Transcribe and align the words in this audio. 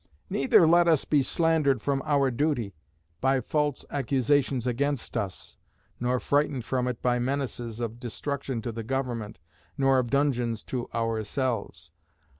Neither 0.31 0.65
let 0.67 0.87
us 0.87 1.05
be 1.05 1.21
slandered 1.21 1.79
from 1.79 2.01
our 2.07 2.31
duty 2.31 2.73
by 3.21 3.39
false 3.39 3.85
accusations 3.91 4.65
against 4.65 5.15
us, 5.15 5.57
nor 5.99 6.19
frightened 6.19 6.65
from 6.65 6.87
it 6.87 7.03
by 7.03 7.19
menaces 7.19 7.79
of 7.79 7.99
destruction 7.99 8.63
to 8.63 8.71
the 8.71 8.81
Government 8.81 9.37
nor 9.77 9.99
of 9.99 10.09
dungeons 10.09 10.63
to 10.63 10.89
ourselves. 10.91 11.91